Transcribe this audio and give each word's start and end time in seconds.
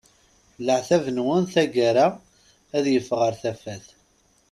Leɛtab-nwen 0.65 1.43
tagara 1.53 2.07
ad 2.77 2.85
yeffeɣ 2.93 3.19
ɣer 3.21 3.33
tafat. 3.41 3.85